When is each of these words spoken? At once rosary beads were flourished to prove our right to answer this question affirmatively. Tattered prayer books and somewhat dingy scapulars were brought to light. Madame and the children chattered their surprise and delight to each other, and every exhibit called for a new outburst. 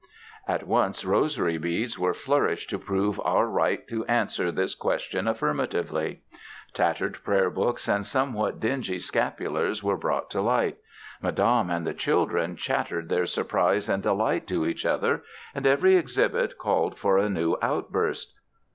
At 0.47 0.65
once 0.65 1.05
rosary 1.05 1.59
beads 1.59 1.99
were 1.99 2.15
flourished 2.15 2.71
to 2.71 2.79
prove 2.79 3.19
our 3.23 3.45
right 3.45 3.87
to 3.89 4.03
answer 4.05 4.51
this 4.51 4.73
question 4.73 5.27
affirmatively. 5.27 6.23
Tattered 6.73 7.23
prayer 7.23 7.51
books 7.51 7.87
and 7.87 8.03
somewhat 8.03 8.59
dingy 8.59 8.97
scapulars 8.97 9.83
were 9.83 9.97
brought 9.97 10.31
to 10.31 10.41
light. 10.41 10.79
Madame 11.21 11.69
and 11.69 11.85
the 11.85 11.93
children 11.93 12.55
chattered 12.55 13.09
their 13.09 13.27
surprise 13.27 13.87
and 13.87 14.01
delight 14.01 14.47
to 14.47 14.65
each 14.65 14.87
other, 14.87 15.21
and 15.53 15.67
every 15.67 15.95
exhibit 15.97 16.57
called 16.57 16.97
for 16.97 17.19
a 17.19 17.29
new 17.29 17.55
outburst. 17.61 18.33